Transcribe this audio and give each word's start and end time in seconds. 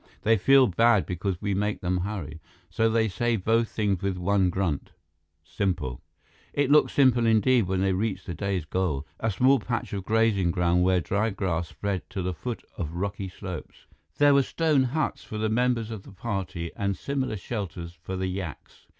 They 0.23 0.35
feel 0.35 0.65
bad 0.65 1.05
because 1.05 1.39
we 1.43 1.53
make 1.53 1.81
them 1.81 1.97
hurry. 1.99 2.41
So 2.71 2.89
they 2.89 3.07
say 3.07 3.35
both 3.35 3.69
things 3.69 4.01
with 4.01 4.17
one 4.17 4.49
grunt. 4.49 4.93
Simple." 5.43 6.01
It 6.53 6.71
looked 6.71 6.89
simple 6.89 7.27
indeed 7.27 7.67
when 7.67 7.81
they 7.81 7.93
reached 7.93 8.25
the 8.25 8.33
day's 8.33 8.65
goal, 8.65 9.05
a 9.19 9.29
small 9.29 9.59
patch 9.59 9.93
of 9.93 10.03
grazing 10.03 10.49
ground 10.49 10.81
where 10.81 11.01
dried 11.01 11.35
grass 11.37 11.67
spread 11.67 12.09
to 12.09 12.23
the 12.23 12.33
foot 12.33 12.63
of 12.79 12.95
rocky 12.95 13.29
slopes. 13.29 13.85
There 14.17 14.33
were 14.33 14.41
stone 14.41 14.85
huts 14.85 15.23
for 15.23 15.37
the 15.37 15.49
members 15.49 15.91
of 15.91 16.01
the 16.01 16.11
party 16.13 16.71
and 16.75 16.97
similar 16.97 17.37
shelters 17.37 17.93
for 17.93 18.15
the 18.15 18.25
yaks. 18.25 18.87